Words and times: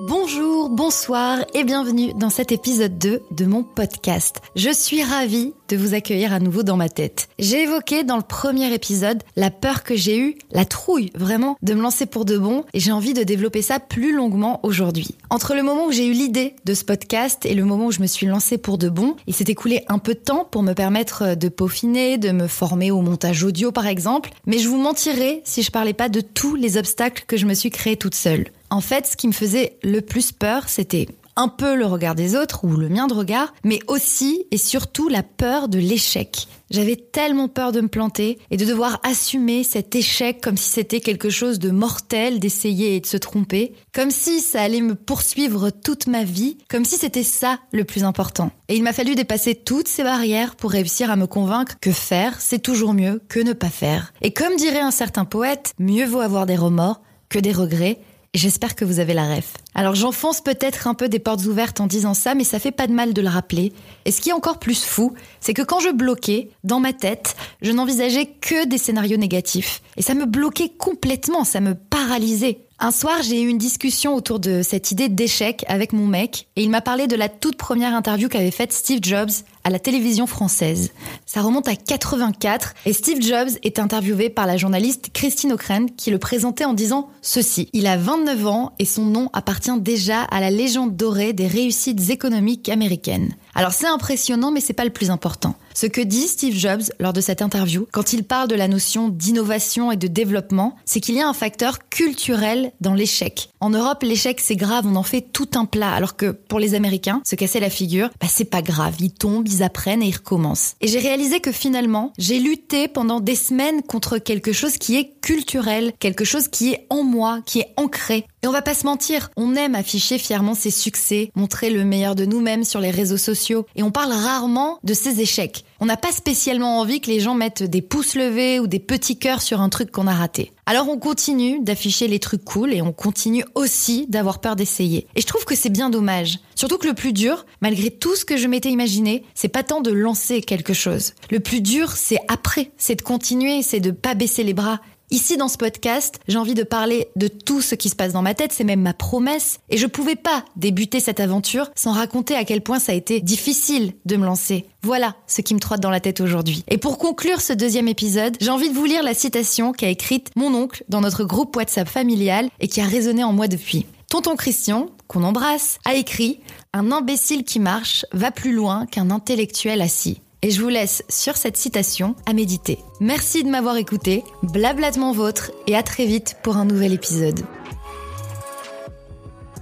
Bonjour, 0.00 0.70
bonsoir 0.70 1.44
et 1.52 1.64
bienvenue 1.64 2.14
dans 2.14 2.30
cet 2.30 2.50
épisode 2.50 2.98
2 2.98 3.22
de 3.30 3.44
mon 3.44 3.62
podcast. 3.62 4.40
Je 4.56 4.72
suis 4.72 5.02
ravie 5.02 5.52
de 5.72 5.76
vous 5.78 5.94
accueillir 5.94 6.34
à 6.34 6.38
nouveau 6.38 6.62
dans 6.62 6.76
ma 6.76 6.90
tête. 6.90 7.30
J'ai 7.38 7.62
évoqué 7.62 8.04
dans 8.04 8.18
le 8.18 8.22
premier 8.22 8.74
épisode 8.74 9.22
la 9.36 9.50
peur 9.50 9.84
que 9.84 9.96
j'ai 9.96 10.18
eue, 10.18 10.36
la 10.50 10.66
trouille 10.66 11.10
vraiment 11.14 11.56
de 11.62 11.72
me 11.72 11.80
lancer 11.80 12.04
pour 12.04 12.26
de 12.26 12.36
bon 12.36 12.64
et 12.74 12.80
j'ai 12.80 12.92
envie 12.92 13.14
de 13.14 13.22
développer 13.22 13.62
ça 13.62 13.80
plus 13.80 14.14
longuement 14.14 14.60
aujourd'hui. 14.64 15.14
Entre 15.30 15.54
le 15.54 15.62
moment 15.62 15.86
où 15.86 15.90
j'ai 15.90 16.06
eu 16.06 16.12
l'idée 16.12 16.56
de 16.66 16.74
ce 16.74 16.84
podcast 16.84 17.46
et 17.46 17.54
le 17.54 17.64
moment 17.64 17.86
où 17.86 17.90
je 17.90 18.02
me 18.02 18.06
suis 18.06 18.26
lancée 18.26 18.58
pour 18.58 18.76
de 18.76 18.90
bon, 18.90 19.16
il 19.26 19.32
s'est 19.32 19.44
écoulé 19.48 19.82
un 19.88 19.98
peu 19.98 20.12
de 20.12 20.18
temps 20.18 20.44
pour 20.44 20.62
me 20.62 20.74
permettre 20.74 21.36
de 21.36 21.48
peaufiner, 21.48 22.18
de 22.18 22.32
me 22.32 22.48
former 22.48 22.90
au 22.90 23.00
montage 23.00 23.42
audio 23.42 23.72
par 23.72 23.86
exemple, 23.86 24.28
mais 24.44 24.58
je 24.58 24.68
vous 24.68 24.78
mentirais 24.78 25.40
si 25.44 25.62
je 25.62 25.70
parlais 25.70 25.94
pas 25.94 26.10
de 26.10 26.20
tous 26.20 26.54
les 26.54 26.76
obstacles 26.76 27.24
que 27.26 27.38
je 27.38 27.46
me 27.46 27.54
suis 27.54 27.70
créé 27.70 27.96
toute 27.96 28.14
seule. 28.14 28.48
En 28.68 28.82
fait, 28.82 29.06
ce 29.06 29.16
qui 29.16 29.26
me 29.26 29.32
faisait 29.32 29.78
le 29.82 30.02
plus 30.02 30.32
peur, 30.32 30.68
c'était 30.68 31.08
un 31.36 31.48
peu 31.48 31.74
le 31.76 31.86
regard 31.86 32.14
des 32.14 32.36
autres 32.36 32.64
ou 32.64 32.76
le 32.76 32.88
mien 32.88 33.06
de 33.06 33.14
regard, 33.14 33.52
mais 33.64 33.80
aussi 33.86 34.46
et 34.50 34.58
surtout 34.58 35.08
la 35.08 35.22
peur 35.22 35.68
de 35.68 35.78
l'échec. 35.78 36.46
J'avais 36.70 36.96
tellement 36.96 37.48
peur 37.48 37.70
de 37.70 37.82
me 37.82 37.88
planter 37.88 38.38
et 38.50 38.56
de 38.56 38.64
devoir 38.64 38.98
assumer 39.02 39.62
cet 39.62 39.94
échec 39.94 40.40
comme 40.40 40.56
si 40.56 40.70
c'était 40.70 41.00
quelque 41.00 41.28
chose 41.28 41.58
de 41.58 41.70
mortel 41.70 42.40
d'essayer 42.40 42.96
et 42.96 43.00
de 43.00 43.06
se 43.06 43.18
tromper, 43.18 43.74
comme 43.92 44.10
si 44.10 44.40
ça 44.40 44.62
allait 44.62 44.80
me 44.80 44.94
poursuivre 44.94 45.68
toute 45.70 46.06
ma 46.06 46.24
vie, 46.24 46.56
comme 46.70 46.86
si 46.86 46.96
c'était 46.96 47.24
ça 47.24 47.58
le 47.72 47.84
plus 47.84 48.04
important. 48.04 48.50
Et 48.68 48.76
il 48.76 48.82
m'a 48.82 48.94
fallu 48.94 49.14
dépasser 49.14 49.54
toutes 49.54 49.88
ces 49.88 50.02
barrières 50.02 50.56
pour 50.56 50.70
réussir 50.70 51.10
à 51.10 51.16
me 51.16 51.26
convaincre 51.26 51.74
que 51.78 51.92
faire, 51.92 52.40
c'est 52.40 52.62
toujours 52.62 52.94
mieux 52.94 53.20
que 53.28 53.40
ne 53.40 53.52
pas 53.52 53.68
faire. 53.68 54.14
Et 54.22 54.32
comme 54.32 54.56
dirait 54.56 54.80
un 54.80 54.90
certain 54.90 55.26
poète, 55.26 55.74
mieux 55.78 56.06
vaut 56.06 56.20
avoir 56.20 56.46
des 56.46 56.56
remords 56.56 57.02
que 57.28 57.38
des 57.38 57.52
regrets, 57.52 57.98
J'espère 58.34 58.74
que 58.74 58.86
vous 58.86 58.98
avez 58.98 59.12
la 59.12 59.34
ref. 59.34 59.52
Alors 59.74 59.94
j'enfonce 59.94 60.40
peut-être 60.40 60.86
un 60.86 60.94
peu 60.94 61.10
des 61.10 61.18
portes 61.18 61.44
ouvertes 61.44 61.80
en 61.80 61.86
disant 61.86 62.14
ça, 62.14 62.34
mais 62.34 62.44
ça 62.44 62.58
fait 62.58 62.70
pas 62.70 62.86
de 62.86 62.94
mal 62.94 63.12
de 63.12 63.20
le 63.20 63.28
rappeler. 63.28 63.74
Et 64.06 64.10
ce 64.10 64.22
qui 64.22 64.30
est 64.30 64.32
encore 64.32 64.58
plus 64.58 64.82
fou, 64.82 65.12
c'est 65.40 65.52
que 65.52 65.60
quand 65.60 65.80
je 65.80 65.90
bloquais, 65.90 66.48
dans 66.64 66.80
ma 66.80 66.94
tête, 66.94 67.36
je 67.60 67.72
n'envisageais 67.72 68.24
que 68.40 68.66
des 68.66 68.78
scénarios 68.78 69.18
négatifs. 69.18 69.82
Et 69.98 70.02
ça 70.02 70.14
me 70.14 70.24
bloquait 70.24 70.70
complètement, 70.70 71.44
ça 71.44 71.60
me 71.60 71.74
paralysait. 71.74 72.60
Un 72.78 72.90
soir, 72.90 73.22
j'ai 73.22 73.42
eu 73.42 73.48
une 73.48 73.58
discussion 73.58 74.14
autour 74.14 74.40
de 74.40 74.62
cette 74.62 74.90
idée 74.90 75.10
d'échec 75.10 75.66
avec 75.68 75.92
mon 75.92 76.06
mec, 76.06 76.48
et 76.56 76.62
il 76.62 76.70
m'a 76.70 76.80
parlé 76.80 77.06
de 77.08 77.16
la 77.16 77.28
toute 77.28 77.56
première 77.56 77.94
interview 77.94 78.30
qu'avait 78.30 78.50
faite 78.50 78.72
Steve 78.72 79.00
Jobs 79.02 79.30
à 79.64 79.70
la 79.70 79.78
télévision 79.78 80.26
française. 80.26 80.92
Ça 81.26 81.42
remonte 81.42 81.68
à 81.68 81.76
84 81.76 82.74
et 82.86 82.92
Steve 82.92 83.20
Jobs 83.20 83.50
est 83.62 83.78
interviewé 83.78 84.30
par 84.30 84.46
la 84.46 84.56
journaliste 84.56 85.10
Christine 85.12 85.52
O'Crane 85.52 85.90
qui 85.90 86.10
le 86.10 86.18
présentait 86.18 86.64
en 86.64 86.74
disant 86.74 87.08
ceci. 87.20 87.68
Il 87.72 87.86
a 87.86 87.96
29 87.96 88.46
ans 88.46 88.72
et 88.78 88.84
son 88.84 89.04
nom 89.04 89.30
appartient 89.32 89.80
déjà 89.80 90.22
à 90.22 90.40
la 90.40 90.50
légende 90.50 90.96
dorée 90.96 91.32
des 91.32 91.46
réussites 91.46 92.10
économiques 92.10 92.68
américaines. 92.68 93.34
Alors 93.54 93.72
c'est 93.72 93.86
impressionnant 93.86 94.50
mais 94.50 94.60
c'est 94.60 94.72
pas 94.72 94.84
le 94.84 94.90
plus 94.90 95.10
important. 95.10 95.54
Ce 95.74 95.86
que 95.86 96.00
dit 96.00 96.28
Steve 96.28 96.56
Jobs 96.56 96.82
lors 97.00 97.12
de 97.12 97.20
cette 97.20 97.42
interview, 97.42 97.86
quand 97.92 98.12
il 98.12 98.24
parle 98.24 98.48
de 98.48 98.54
la 98.54 98.68
notion 98.68 99.08
d'innovation 99.08 99.90
et 99.90 99.96
de 99.96 100.06
développement, 100.06 100.76
c'est 100.84 101.00
qu'il 101.00 101.14
y 101.14 101.20
a 101.20 101.28
un 101.28 101.32
facteur 101.32 101.88
culturel 101.88 102.72
dans 102.80 102.94
l'échec. 102.94 103.50
En 103.60 103.70
Europe, 103.70 104.02
l'échec 104.02 104.40
c'est 104.40 104.56
grave, 104.56 104.86
on 104.86 104.96
en 104.96 105.02
fait 105.02 105.22
tout 105.32 105.48
un 105.54 105.64
plat, 105.64 105.92
alors 105.92 106.16
que 106.16 106.30
pour 106.30 106.58
les 106.58 106.74
Américains, 106.74 107.22
se 107.24 107.36
casser 107.36 107.60
la 107.60 107.70
figure, 107.70 108.10
bah, 108.20 108.26
c'est 108.28 108.44
pas 108.44 108.62
grave, 108.62 108.94
ils 109.00 109.12
tombent, 109.12 109.48
ils 109.52 109.62
apprennent 109.62 110.02
et 110.02 110.08
ils 110.08 110.16
recommencent. 110.16 110.74
Et 110.80 110.88
j'ai 110.88 110.98
réalisé 110.98 111.40
que 111.40 111.52
finalement, 111.52 112.12
j'ai 112.18 112.38
lutté 112.38 112.88
pendant 112.88 113.20
des 113.20 113.34
semaines 113.34 113.82
contre 113.82 114.18
quelque 114.18 114.52
chose 114.52 114.78
qui 114.78 114.96
est 114.96 115.20
culturel, 115.20 115.92
quelque 115.98 116.24
chose 116.24 116.48
qui 116.48 116.72
est 116.72 116.86
en 116.90 117.02
moi, 117.02 117.40
qui 117.44 117.60
est 117.60 117.72
ancré. 117.76 118.26
Et 118.44 118.48
on 118.48 118.52
va 118.52 118.60
pas 118.60 118.74
se 118.74 118.86
mentir, 118.86 119.30
on 119.36 119.54
aime 119.54 119.76
afficher 119.76 120.18
fièrement 120.18 120.54
ses 120.56 120.72
succès, 120.72 121.30
montrer 121.36 121.70
le 121.70 121.84
meilleur 121.84 122.16
de 122.16 122.24
nous-mêmes 122.24 122.64
sur 122.64 122.80
les 122.80 122.90
réseaux 122.90 123.16
sociaux, 123.16 123.66
et 123.76 123.84
on 123.84 123.92
parle 123.92 124.10
rarement 124.10 124.80
de 124.82 124.94
ses 124.94 125.20
échecs. 125.20 125.64
On 125.78 125.86
n'a 125.86 125.96
pas 125.96 126.10
spécialement 126.10 126.80
envie 126.80 127.00
que 127.00 127.08
les 127.08 127.20
gens 127.20 127.36
mettent 127.36 127.62
des 127.62 127.82
pouces 127.82 128.16
levés 128.16 128.58
ou 128.58 128.66
des 128.66 128.80
petits 128.80 129.16
cœurs 129.16 129.42
sur 129.42 129.60
un 129.60 129.68
truc 129.68 129.92
qu'on 129.92 130.08
a 130.08 130.14
raté. 130.14 130.50
Alors 130.66 130.88
on 130.88 130.98
continue 130.98 131.60
d'afficher 131.60 132.08
les 132.08 132.18
trucs 132.18 132.44
cool 132.44 132.72
et 132.72 132.82
on 132.82 132.92
continue 132.92 133.44
aussi 133.54 134.06
d'avoir 134.08 134.40
peur 134.40 134.56
d'essayer. 134.56 135.06
Et 135.14 135.20
je 135.20 135.26
trouve 135.26 135.44
que 135.44 135.56
c'est 135.56 135.70
bien 135.70 135.90
dommage. 135.90 136.38
Surtout 136.54 136.78
que 136.78 136.86
le 136.86 136.94
plus 136.94 137.12
dur, 137.12 137.46
malgré 137.60 137.90
tout 137.90 138.14
ce 138.14 138.24
que 138.24 138.36
je 138.36 138.46
m'étais 138.46 138.70
imaginé, 138.70 139.24
c'est 139.34 139.48
pas 139.48 139.64
tant 139.64 139.80
de 139.80 139.90
lancer 139.90 140.40
quelque 140.40 140.72
chose. 140.72 141.14
Le 141.30 141.40
plus 141.40 141.60
dur, 141.60 141.92
c'est 141.92 142.18
après, 142.28 142.70
c'est 142.76 142.94
de 142.94 143.02
continuer, 143.02 143.62
c'est 143.62 143.80
de 143.80 143.90
pas 143.90 144.14
baisser 144.14 144.44
les 144.44 144.54
bras, 144.54 144.80
Ici, 145.10 145.36
dans 145.36 145.48
ce 145.48 145.58
podcast, 145.58 146.18
j'ai 146.26 146.38
envie 146.38 146.54
de 146.54 146.62
parler 146.62 147.08
de 147.16 147.28
tout 147.28 147.60
ce 147.60 147.74
qui 147.74 147.90
se 147.90 147.96
passe 147.96 148.14
dans 148.14 148.22
ma 148.22 148.34
tête, 148.34 148.52
c'est 148.52 148.64
même 148.64 148.80
ma 148.80 148.94
promesse. 148.94 149.58
Et 149.68 149.76
je 149.76 149.86
pouvais 149.86 150.16
pas 150.16 150.44
débuter 150.56 151.00
cette 151.00 151.20
aventure 151.20 151.70
sans 151.74 151.92
raconter 151.92 152.34
à 152.34 152.44
quel 152.44 152.62
point 152.62 152.78
ça 152.78 152.92
a 152.92 152.94
été 152.94 153.20
difficile 153.20 153.92
de 154.06 154.16
me 154.16 154.24
lancer. 154.24 154.66
Voilà 154.82 155.14
ce 155.26 155.42
qui 155.42 155.54
me 155.54 155.60
trotte 155.60 155.80
dans 155.80 155.90
la 155.90 156.00
tête 156.00 156.20
aujourd'hui. 156.20 156.64
Et 156.68 156.78
pour 156.78 156.96
conclure 156.96 157.40
ce 157.40 157.52
deuxième 157.52 157.88
épisode, 157.88 158.36
j'ai 158.40 158.50
envie 158.50 158.70
de 158.70 158.74
vous 158.74 158.86
lire 158.86 159.02
la 159.02 159.14
citation 159.14 159.72
qu'a 159.72 159.88
écrite 159.88 160.30
mon 160.34 160.54
oncle 160.54 160.82
dans 160.88 161.02
notre 161.02 161.24
groupe 161.24 161.54
WhatsApp 161.56 161.88
familial 161.88 162.48
et 162.60 162.68
qui 162.68 162.80
a 162.80 162.86
résonné 162.86 163.22
en 163.22 163.32
moi 163.32 163.48
depuis. 163.48 163.86
Tonton 164.08 164.36
Christian, 164.36 164.88
qu'on 165.08 165.24
embrasse, 165.24 165.78
a 165.84 165.94
écrit 165.94 166.40
Un 166.72 166.92
imbécile 166.92 167.44
qui 167.44 167.60
marche 167.60 168.04
va 168.12 168.30
plus 168.30 168.52
loin 168.52 168.86
qu'un 168.86 169.10
intellectuel 169.10 169.80
assis. 169.80 170.20
Et 170.42 170.50
je 170.50 170.60
vous 170.60 170.68
laisse 170.68 171.04
sur 171.08 171.36
cette 171.36 171.56
citation 171.56 172.16
à 172.26 172.32
méditer. 172.32 172.80
Merci 173.00 173.44
de 173.44 173.48
m'avoir 173.48 173.76
écouté, 173.76 174.24
blablatement 174.42 175.12
vôtre, 175.12 175.52
et 175.66 175.76
à 175.76 175.82
très 175.82 176.04
vite 176.04 176.36
pour 176.42 176.56
un 176.56 176.64
nouvel 176.64 176.92
épisode. 176.92 177.40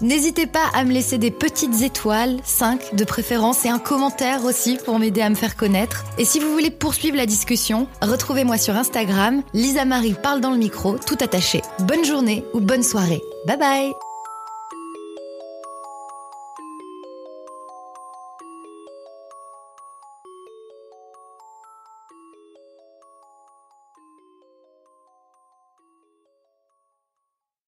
N'hésitez 0.01 0.47
pas 0.47 0.65
à 0.73 0.85
me 0.85 0.93
laisser 0.93 1.19
des 1.19 1.31
petites 1.31 1.83
étoiles, 1.83 2.39
5 2.45 2.95
de 2.95 3.05
préférence, 3.05 3.67
et 3.67 3.69
un 3.69 3.79
commentaire 3.79 4.45
aussi 4.47 4.79
pour 4.85 4.99
m'aider 4.99 5.21
à 5.21 5.29
me 5.29 5.35
faire 5.35 5.57
connaître. 5.57 6.05
Et 6.17 6.25
si 6.25 6.41
vous 6.41 6.51
voulez 6.51 6.71
poursuivre 6.71 7.19
la 7.19 7.27
discussion, 7.27 7.87
retrouvez-moi 8.01 8.57
sur 8.57 8.77
Instagram, 8.77 9.43
Lisa 9.53 9.85
Marie 9.85 10.15
parle 10.15 10.41
dans 10.41 10.53
le 10.53 10.57
micro, 10.57 10.97
tout 10.97 11.19
attaché. 11.21 11.61
Bonne 11.81 12.05
journée 12.05 12.45
ou 12.55 12.61
bonne 12.61 12.83
soirée. 12.83 13.21
Bye 13.47 13.59
bye 13.59 14.10